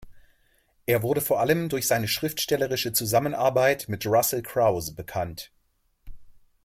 [0.87, 5.51] Er wurde vor allem durch seine schriftstellerische Zusammenarbeit mit Russel Crouse bekannt.